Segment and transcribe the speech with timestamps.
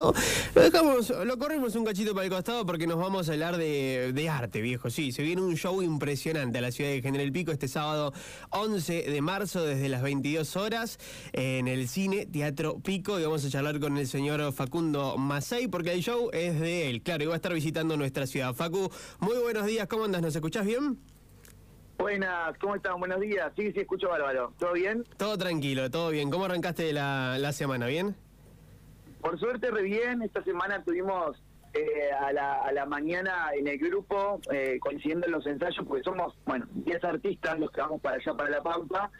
[0.00, 4.28] Lo dejamos, lo corremos un cachito para el costado porque nos vamos a hablar de,
[4.30, 4.90] arte, viejo.
[4.90, 8.12] Sí, se viene un show impresionante a la ciudad de General Pico este sábado
[8.50, 11.00] 11 de marzo desde las 22 horas
[11.32, 15.92] en el cine Teatro Pico y vamos a charlar con el señor Facundo Masei porque
[15.92, 17.02] el show es de él.
[17.02, 18.54] Claro, y va a estar visitando nuestra ciudad.
[18.54, 20.22] Facu, muy buenos días, ¿cómo andas?
[20.22, 20.96] ¿Nos escuchás bien?
[21.98, 23.00] Buenas, ¿cómo están?
[23.00, 23.50] Buenos días.
[23.56, 24.52] Sí, sí, escucho bárbaro.
[24.60, 25.02] ¿Todo bien?
[25.16, 26.30] Todo tranquilo, todo bien.
[26.30, 27.88] ¿Cómo arrancaste la, la semana?
[27.88, 28.14] ¿Bien?
[29.20, 30.22] Por suerte, re bien.
[30.22, 31.40] Esta semana tuvimos
[31.74, 36.02] eh, a, la, a la mañana en el grupo, eh, coincidiendo en los ensayos, porque
[36.02, 39.10] somos, bueno, 10 artistas los que vamos para allá, para La Pampa,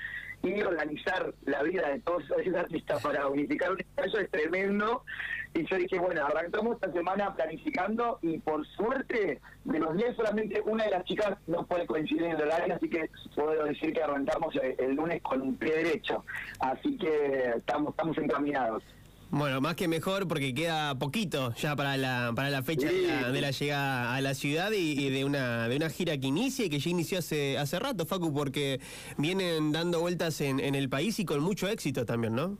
[0.43, 5.05] y organizar la vida de todos esos artistas para unificar un ensayo es tremendo.
[5.53, 10.61] Y yo dije, bueno, arrancamos esta semana planificando y por suerte, de los 10 solamente
[10.65, 14.03] una de las chicas no puede coincidir en el horario, así que puedo decir que
[14.03, 16.25] arrancamos el, el lunes con un pie derecho.
[16.61, 18.85] Así que estamos, estamos encaminados.
[19.31, 23.51] Bueno, más que mejor porque queda poquito ya para la para la fecha de, la,
[23.51, 26.89] llegada a la ciudad y, de una de una gira que inicia y que ya
[26.89, 28.81] inició hace hace rato, Facu, porque
[29.19, 32.57] vienen dando vueltas en, en el país y con mucho éxito también, ¿no?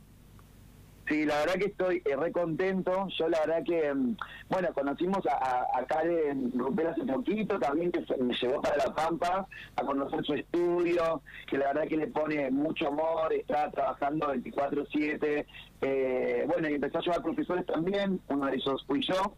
[1.09, 3.07] Sí, la verdad que estoy eh, re contento.
[3.17, 4.15] Yo la verdad que, mm,
[4.47, 9.47] bueno, conocimos a, a, Karen Rupel hace poquito, también que me llevó para La Pampa
[9.75, 15.45] a conocer su estudio, que la verdad que le pone mucho amor, está trabajando 24-7.
[15.81, 19.33] Eh, bueno, y empezó a llevar profesores también, uno de ellos fui yo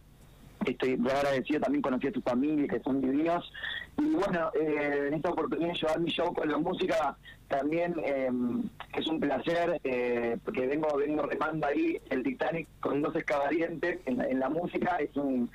[0.70, 3.52] estoy muy agradecido, también conocí a tu familia, que son divinos.
[3.98, 7.16] Y bueno, eh, en esta oportunidad de llevar mi show con la música
[7.48, 8.30] también eh,
[8.96, 14.20] es un placer, eh, porque vengo vengo remando ahí el Titanic con dos escabarientes en,
[14.22, 15.50] en la música, es un,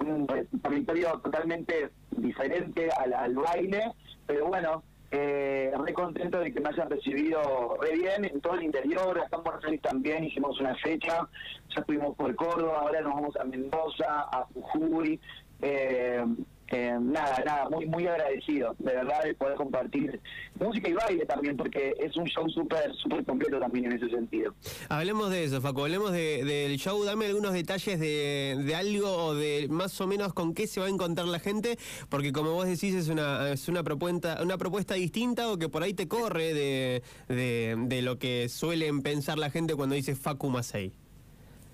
[0.00, 0.26] un
[0.62, 3.92] territorio totalmente diferente al, al baile,
[4.26, 8.64] pero bueno, eh, re contento de que me hayan recibido re bien en todo el
[8.64, 9.38] interior, acá
[9.68, 11.28] en también hicimos una fecha,
[11.74, 15.20] ya estuvimos por Córdoba, ahora nos vamos a Mendoza, a Jujuy,
[15.62, 16.24] eh,
[16.70, 20.20] eh, nada, nada, muy muy agradecido, de verdad, de poder compartir
[20.60, 24.54] música y baile también, porque es un show súper súper completo también en ese sentido.
[24.88, 29.66] Hablemos de eso, Facu, hablemos del show, dame algunos detalles de, de algo o de
[29.70, 32.94] más o menos con qué se va a encontrar la gente, porque como vos decís
[32.94, 37.02] es una, es una propuesta, una propuesta distinta o que por ahí te corre de,
[37.28, 40.92] de, de lo que suelen pensar la gente cuando dice Facu Masei.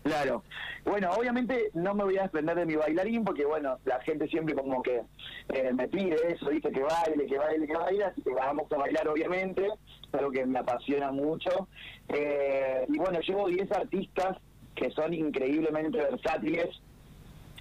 [0.04, 0.44] Claro.
[0.84, 4.54] Bueno, obviamente no me voy a desprender de mi bailarín porque, bueno, la gente siempre
[4.54, 5.00] como que
[5.48, 8.76] eh, me pide eso, dice que baile, que baile, que baile, así que vamos a
[8.76, 11.68] bailar obviamente, es algo que me apasiona mucho.
[12.08, 14.36] Eh, y bueno, llevo 10 artistas
[14.74, 16.68] que son increíblemente versátiles,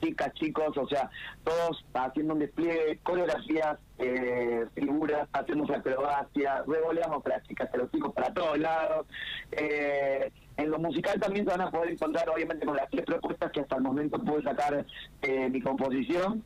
[0.04, 1.10] chicas, chicos, o sea,
[1.44, 8.34] todos haciendo un despliegue, coreografías, eh, figuras, hacemos acrobacia, revoleamos prácticas a los chicos para
[8.34, 9.08] todos lados.
[9.52, 13.52] Eh, en lo musical también se van a poder encontrar, obviamente, con las tres propuestas
[13.52, 14.86] que hasta el momento pude sacar
[15.22, 16.44] eh, mi composición.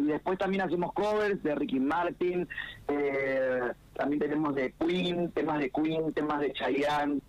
[0.00, 2.46] y después también hacemos covers de Ricky Martin,
[3.94, 7.20] también tenemos de Queen, temas de Queen, temas de Chayanne.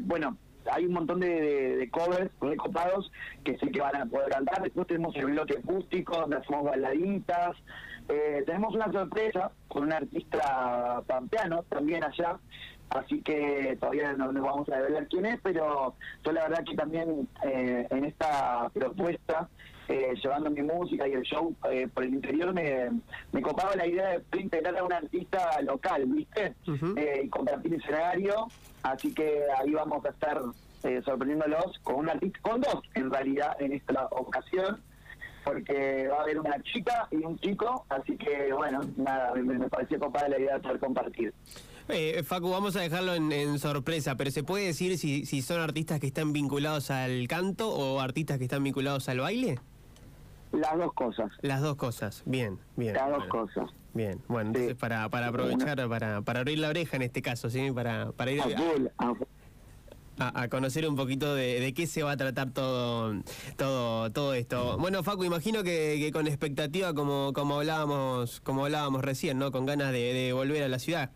[0.00, 0.36] bueno,
[0.70, 3.10] hay un montón de, covers recopados
[3.44, 4.62] que sé que van a poder cantar.
[4.62, 7.56] Después tenemos el bloque acústico, hacemos baladitas.
[8.10, 12.38] Eh, tenemos una sorpresa con un artista pampeano también allá.
[12.90, 15.94] Así que todavía no nos vamos a revelar quién es, pero
[16.24, 19.48] yo la verdad que también eh, en esta propuesta,
[19.86, 21.54] eh, llevando mi música y el show
[21.94, 22.90] por el interior, me,
[23.30, 26.54] me copaba la idea de integrar a un artista local, ¿viste?
[27.22, 28.48] y compartir escenario
[28.82, 30.40] Así que ahí vamos a estar
[30.82, 34.80] eh, sorprendiéndolos con un artista, con dos en realidad en esta ocasión,
[35.44, 39.68] porque va a haber una chica y un chico, así que bueno, nada, me, me
[39.68, 41.34] pareció copada la idea de poder compartir.
[41.92, 45.98] Eh, Facu, vamos a dejarlo en, sorpresa, pero ¿se puede decir si, si son artistas
[45.98, 49.58] que están vinculados al canto o artistas que están vinculados al baile?
[50.52, 51.30] Las dos cosas.
[51.42, 52.94] Las dos cosas, bien, bien.
[52.94, 53.70] Las dos cosas.
[53.92, 57.72] Bien, bueno, entonces para, para aprovechar, para, para abrir la oreja en este caso, ¿sí?
[57.72, 59.14] Para, para ir a, a,
[60.50, 63.14] conocer un poquito de, de, qué se va a tratar todo,
[63.56, 64.76] todo, todo esto.
[64.78, 69.50] Bueno, Facu, imagino que, que, con expectativa, como, como hablábamos, como hablábamos recién, ¿no?
[69.50, 71.10] Con ganas de, de volver a la ciudad.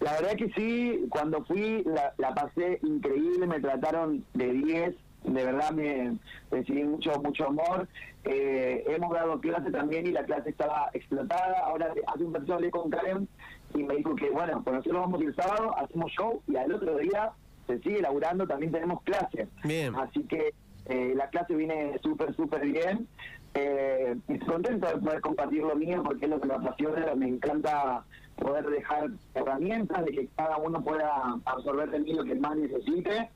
[0.00, 4.94] La verdad que sí, cuando fui la, la pasé increíble, me trataron de 10,
[5.24, 6.18] de verdad me
[6.50, 7.88] recibí mucho mucho amor.
[8.24, 11.60] Eh, hemos dado clase también y la clase estaba explotada.
[11.60, 13.28] Ahora hace un rato hablé con Karen
[13.74, 16.98] y me dijo que, bueno, pues nosotros vamos el sábado, hacemos show y al otro
[16.98, 17.32] día
[17.66, 19.48] se sigue laburando, también tenemos clases.
[19.64, 19.94] Bien.
[19.96, 20.54] Así que
[20.86, 23.06] eh, la clase viene súper, súper bien.
[23.54, 27.14] Eh, y estoy contento de poder compartir lo mío porque es lo que me apasiona,
[27.14, 28.04] me encanta
[28.36, 33.30] poder dejar herramientas de que cada uno pueda absorber de mí lo que más necesite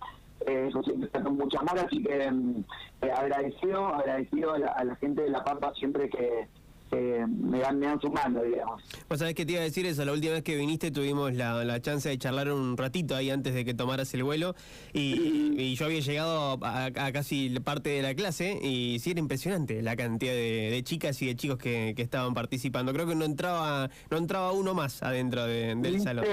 [0.46, 2.64] eh, eso siempre está con mucha amor, así que mm,
[3.02, 6.48] eh, agradecido, agradecido a la, a la gente de La Pampa siempre que
[6.92, 8.82] eh, me dan me dan su mano, digamos.
[9.08, 11.64] Vos sabés que te iba a decir eso, la última vez que viniste tuvimos la,
[11.64, 14.54] la chance de charlar un ratito ahí antes de que tomaras el vuelo
[14.92, 19.20] y, y yo había llegado a, a casi parte de la clase y sí era
[19.20, 22.92] impresionante la cantidad de, de chicas y de chicos que, que estaban participando.
[22.92, 26.00] Creo que no entraba no entraba uno más adentro de- del ¿Viste?
[26.04, 26.24] salón.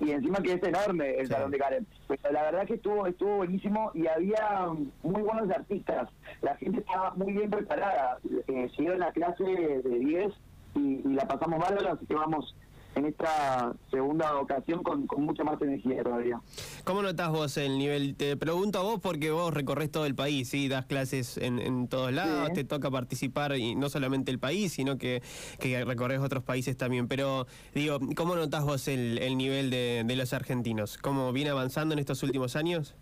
[0.00, 1.32] Y encima que es enorme el Sí.
[1.32, 1.86] salón de Karen.
[2.08, 4.68] Pero la verdad que estuvo estuvo buenísimo y había
[5.02, 6.08] muy buenos artistas.
[6.42, 8.18] La gente estaba muy bien preparada.
[8.48, 10.32] Eh, siguieron la clase de 10
[10.74, 12.56] y, y la pasamos bárbaro, así que vamos
[12.94, 16.40] en esta segunda ocasión con, con mucha más energía todavía.
[16.84, 18.16] ¿Cómo notás vos el nivel?
[18.16, 20.68] Te pregunto a vos porque vos recorres todo el país, ¿sí?
[20.68, 22.54] Das clases en, en todos lados, Sí.
[22.54, 25.22] te toca participar y no solamente el país, sino que,
[25.60, 27.06] que recorres otros países también.
[27.06, 30.98] Pero digo, ¿cómo notás vos el, el nivel de, de los argentinos?
[30.98, 32.94] ¿Cómo viene avanzando en estos últimos años?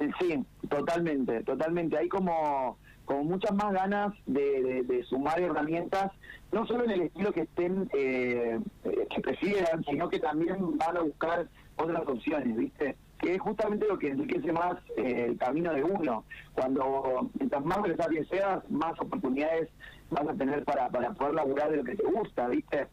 [0.00, 0.34] Eh, Sí,
[0.68, 1.96] totalmente, totalmente.
[1.98, 6.10] Hay como, como muchas más ganas de, de- de sumar herramientas,
[6.52, 10.96] no solo en el estilo que estén, eh, eh, que prefieran, sino que también van
[10.96, 11.46] a buscar
[11.76, 12.96] otras opciones, ¿viste?
[13.18, 16.24] Que es justamente lo que enriquece más eh, el camino de uno.
[16.54, 19.68] Cuando, mientras más versátil seas, más oportunidades
[20.10, 22.86] vas a tener para, para poder laburar de lo que te gusta, ¿viste?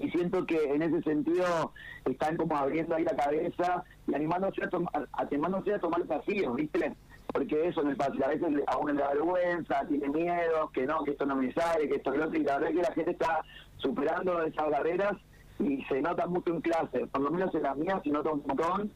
[0.00, 1.72] Y siento que en ese sentido
[2.04, 6.92] están como abriendo ahí la cabeza y animándose a, tomar animándose a tomar desafíos, ¿viste?
[7.32, 10.86] Porque eso no es fácil, a veces a uno le da vergüenza, tiene miedo, que
[10.86, 12.76] no, que esto no me sale, que esto que lo otro, y la verdad es
[12.76, 13.44] que la gente está
[13.78, 15.16] superando esas barreras
[15.58, 18.42] y se nota mucho en clase, por lo menos en las mías se nota un
[18.46, 18.90] montón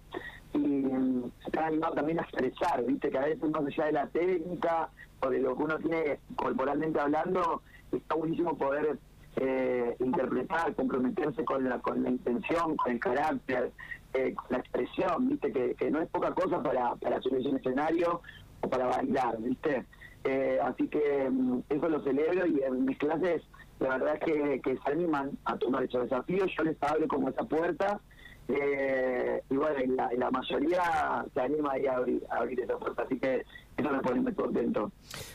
[0.54, 3.10] y mm, se están animando también a expresar, ¿viste?
[3.10, 4.88] Que a veces más allá de la técnica
[5.20, 8.98] o de lo que uno tiene corporalmente hablando, está buenísimo poder
[9.36, 13.72] eh, interpretar, comprometerse con la, con la intención, con el carácter,
[14.14, 17.56] eh, con la expresión, viste que, que no es poca cosa para, para subirse un
[17.56, 18.22] escenario
[18.60, 19.84] o para bailar, viste.
[20.24, 23.42] Eh, así que mm, eso lo celebro y en mis clases
[23.80, 27.28] la verdad es que, que se animan a tomar esos desafíos, yo les abro como
[27.28, 28.00] esa puerta
[28.48, 33.02] eh, y bueno, y la, mayoría se anima ahí a abrir, a abrir esa puerta,
[33.02, 33.44] así que
[33.76, 34.90] eso me pone muy contento.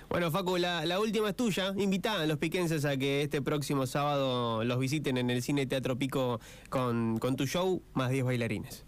[0.10, 1.74] Bueno, Facu, la, última es tuya.
[1.78, 5.96] Invita a los piquenses a que este próximo sábado los visiten en el Cine Teatro
[5.96, 6.40] Pico
[6.70, 8.86] con, con tu show, más 10 bailarines.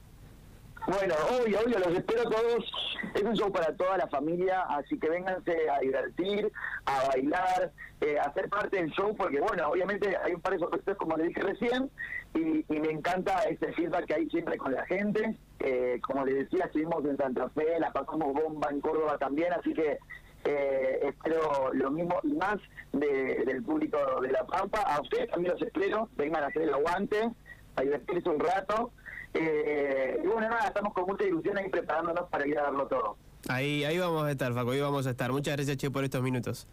[0.88, 2.72] Bueno, obvio, obvio, los espero a todos.
[3.16, 6.52] Es un show para toda la familia, así que vénganse a divertir,
[6.86, 7.72] a bailar,
[8.02, 11.18] eh, a ser parte del show, porque bueno, obviamente hay un par de sorpresas, como
[11.18, 11.90] le dije recién,
[12.36, 15.36] y, y me encanta este feedback que hay siempre con la gente.
[15.60, 19.74] Eh, como les decía, estuvimos en Santa Fe, la pasamos bomba en Córdoba también, así
[19.74, 19.98] que
[20.44, 22.58] eh, espero lo mismo y más
[22.94, 24.82] de- del público de La Pampa.
[24.82, 27.32] A ustedes también los espero, vengan a hacer el aguante,
[27.78, 28.92] a divertirse un rato.
[29.38, 33.18] Eh, y bueno, nada, estamos con mucha ilusión ahí preparándonos para ir a darlo todo.
[33.50, 35.32] Ahí, ahí vamos a estar, Facu, ahí vamos a estar.
[35.32, 36.68] Muchas gracias, Che, por estos minutos.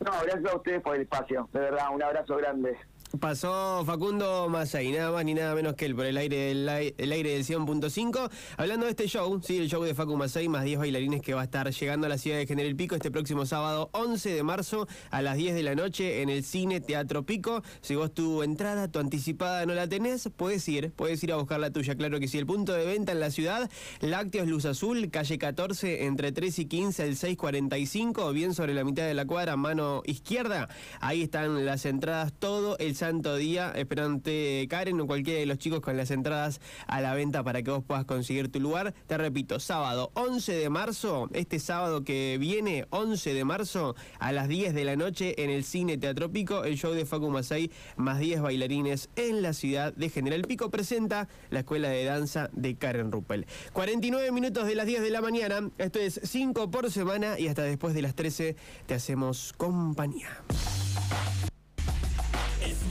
[0.00, 2.76] No, gracias a ustedes por el espacio, de verdad, un abrazo grande.
[3.20, 7.12] Pasó Facundo Masay, nada más ni nada menos que él, por el aire del, el
[7.12, 8.30] aire del 100.5.
[8.56, 11.42] Hablando de este show, sí, el show de Facu Masay, más 10 bailarines que va
[11.42, 14.88] a estar llegando a la ciudad de General Pico este próximo sábado 11 de marzo
[15.10, 17.62] a las 10 de la noche en el Cine Teatro Pico.
[17.82, 21.60] Si vos tu entrada, tu anticipada no la tenés, puedes ir, puedes ir a buscar
[21.60, 22.38] la tuya, claro que sí.
[22.38, 23.70] El punto de venta en la ciudad,
[24.00, 28.84] Lácteos Luz Azul, calle 14, entre 3 y 15, el 645, o bien sobre la
[28.84, 30.70] mitad de la cuadra, mano izquierda.
[31.00, 35.80] Ahí están las entradas todo el santo día, esperante Karen o cualquiera de los chicos
[35.80, 38.94] con las entradas a la venta para que vos puedas conseguir tu lugar.
[39.08, 44.46] Te repito, sábado 11 de marzo, este sábado que viene, 11 de marzo, a las
[44.46, 48.20] 10 de la noche en el Cine Teatro Pico, el show de Facu Masay, más
[48.20, 53.10] 10 bailarines en la ciudad de General Pico, presenta la Escuela de Danza de Karen
[53.10, 53.46] Ruppel.
[53.72, 57.62] 49 minutos de las 10 de la mañana, esto es 5 por semana y hasta
[57.62, 58.54] después de las 13
[58.86, 60.28] te hacemos compañía.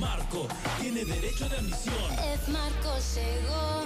[0.01, 0.47] Es Marco,
[0.81, 1.93] tiene derecho de admisión.
[2.33, 3.83] F Marco llegó,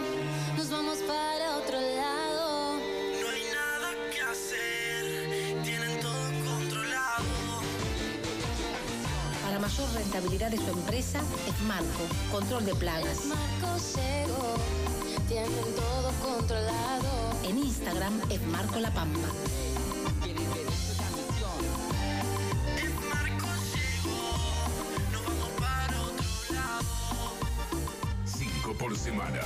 [0.56, 2.78] nos vamos para otro lado.
[3.22, 7.26] No hay nada que hacer, tienen todo controlado.
[9.44, 11.22] Para mayor rentabilidad de su empresa,
[11.68, 13.26] Marco, control de F plagas.
[13.26, 14.56] Marco llegó,
[15.28, 17.44] tienen todo controlado.
[17.44, 19.28] En Instagram, Marco La Pampa.
[29.06, 29.42] Semana.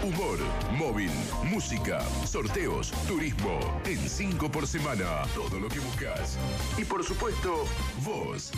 [0.00, 0.38] Humor,
[0.78, 1.10] móvil,
[1.42, 3.58] música, sorteos, turismo.
[3.84, 5.24] En 5 por semana.
[5.34, 6.38] Todo lo que buscas.
[6.78, 7.64] Y por supuesto,
[8.04, 8.52] vos.